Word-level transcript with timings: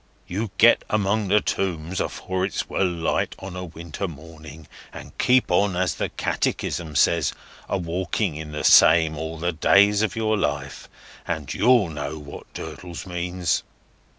You 0.25 0.49
get 0.57 0.83
among 0.89 1.27
them 1.27 1.43
Tombs 1.43 2.01
afore 2.01 2.43
it's 2.43 2.67
well 2.67 2.87
light 2.89 3.35
on 3.37 3.55
a 3.55 3.63
winter 3.63 4.07
morning, 4.07 4.67
and 4.91 5.15
keep 5.19 5.51
on, 5.51 5.75
as 5.75 5.93
the 5.93 6.09
Catechism 6.09 6.95
says, 6.95 7.33
a 7.69 7.77
walking 7.77 8.35
in 8.35 8.51
the 8.51 8.63
same 8.63 9.15
all 9.15 9.37
the 9.37 9.51
days 9.51 10.01
of 10.01 10.15
your 10.15 10.35
life, 10.39 10.89
and 11.27 11.53
you'll 11.53 11.89
know 11.89 12.17
what 12.17 12.51
Durdles 12.55 13.05
means." 13.05 13.61